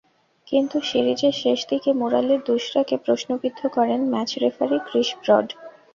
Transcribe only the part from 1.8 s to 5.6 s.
মুরালির দুসরাকে প্রশ্নবিদ্ধ করেন ম্যাচ রেফারি ক্রিস ব্রড।